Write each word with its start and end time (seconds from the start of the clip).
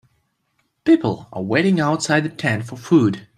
People 0.83 1.27
are 1.31 1.43
waiting 1.43 1.79
outside 1.79 2.21
the 2.23 2.29
tent 2.29 2.65
for 2.65 2.75
food 2.75 3.27